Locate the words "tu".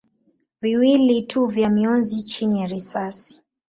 1.21-1.45